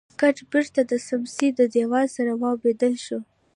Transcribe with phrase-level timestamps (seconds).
[0.21, 3.19] ګټ بېرته د سمڅې د دېوال سره واوبدل شو.